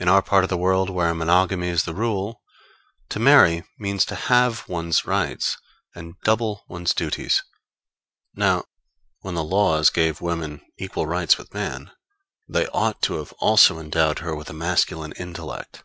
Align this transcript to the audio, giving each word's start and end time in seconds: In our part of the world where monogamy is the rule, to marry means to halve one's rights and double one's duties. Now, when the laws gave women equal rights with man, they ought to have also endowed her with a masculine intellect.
In 0.00 0.08
our 0.08 0.22
part 0.22 0.44
of 0.44 0.48
the 0.48 0.56
world 0.56 0.88
where 0.88 1.12
monogamy 1.14 1.68
is 1.68 1.82
the 1.84 1.92
rule, 1.94 2.40
to 3.10 3.18
marry 3.18 3.62
means 3.78 4.06
to 4.06 4.14
halve 4.14 4.66
one's 4.66 5.04
rights 5.04 5.58
and 5.94 6.14
double 6.24 6.64
one's 6.68 6.94
duties. 6.94 7.42
Now, 8.34 8.64
when 9.20 9.34
the 9.34 9.44
laws 9.44 9.90
gave 9.90 10.22
women 10.22 10.62
equal 10.78 11.06
rights 11.06 11.36
with 11.36 11.52
man, 11.52 11.90
they 12.48 12.66
ought 12.68 13.02
to 13.02 13.16
have 13.18 13.32
also 13.40 13.78
endowed 13.78 14.20
her 14.20 14.34
with 14.34 14.48
a 14.48 14.54
masculine 14.54 15.12
intellect. 15.18 15.84